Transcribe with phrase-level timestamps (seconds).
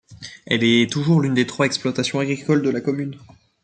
[0.47, 3.19] Elle est toujours l'une des trois exploitations agricoles de la commune.